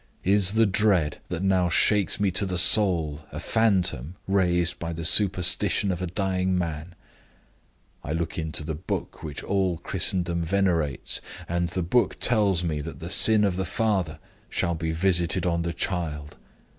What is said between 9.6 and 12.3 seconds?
Christendom venerates, and the Book